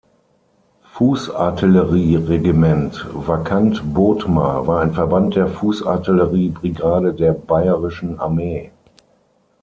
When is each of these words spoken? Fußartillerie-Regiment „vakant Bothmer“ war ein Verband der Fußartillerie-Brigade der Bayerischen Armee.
Fußartillerie-Regiment 0.95 3.05
„vakant 3.13 3.93
Bothmer“ 3.93 4.65
war 4.65 4.81
ein 4.81 4.93
Verband 4.93 5.35
der 5.35 5.47
Fußartillerie-Brigade 5.47 7.13
der 7.13 7.33
Bayerischen 7.33 8.19
Armee. 8.19 8.71